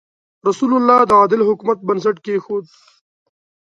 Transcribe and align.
رسول 0.47 0.71
الله 0.77 0.99
د 1.05 1.11
عادل 1.19 1.41
حکومت 1.49 1.77
بنسټ 1.87 2.15
کېښود. 2.25 2.65